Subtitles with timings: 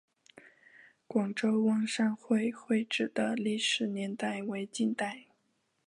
[1.05, 5.27] 广州湾商会会址的历史年代为近代。